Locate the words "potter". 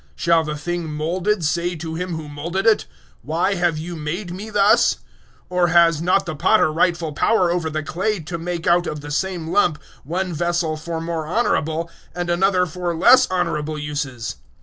6.35-6.73